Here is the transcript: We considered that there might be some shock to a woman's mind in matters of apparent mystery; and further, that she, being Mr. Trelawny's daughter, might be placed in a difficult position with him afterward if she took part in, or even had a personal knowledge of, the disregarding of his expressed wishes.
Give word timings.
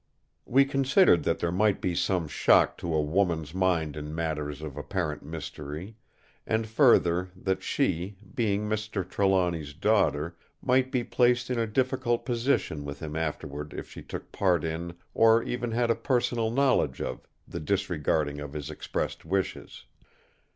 We 0.47 0.65
considered 0.65 1.21
that 1.25 1.37
there 1.37 1.51
might 1.51 1.79
be 1.79 1.93
some 1.93 2.27
shock 2.27 2.75
to 2.79 2.91
a 2.91 2.99
woman's 3.03 3.53
mind 3.53 3.95
in 3.95 4.15
matters 4.15 4.63
of 4.63 4.75
apparent 4.75 5.21
mystery; 5.21 5.95
and 6.47 6.65
further, 6.67 7.29
that 7.35 7.61
she, 7.61 8.17
being 8.33 8.63
Mr. 8.67 9.07
Trelawny's 9.07 9.75
daughter, 9.75 10.35
might 10.59 10.91
be 10.91 11.03
placed 11.03 11.51
in 11.51 11.59
a 11.59 11.67
difficult 11.67 12.25
position 12.25 12.83
with 12.83 12.99
him 12.99 13.15
afterward 13.15 13.75
if 13.77 13.91
she 13.91 14.01
took 14.01 14.31
part 14.31 14.63
in, 14.63 14.95
or 15.13 15.43
even 15.43 15.69
had 15.71 15.91
a 15.91 15.95
personal 15.95 16.49
knowledge 16.49 16.99
of, 16.99 17.27
the 17.47 17.59
disregarding 17.59 18.39
of 18.39 18.53
his 18.53 18.71
expressed 18.71 19.23
wishes. 19.23 19.85